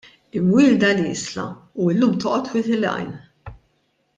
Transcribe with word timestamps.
Imwielda 0.37 0.89
l-Isla 0.95 1.45
u 1.83 1.91
llum 1.97 2.15
toqgħod 2.25 2.51
Wied 2.57 2.73
il-Għajn. 2.79 3.13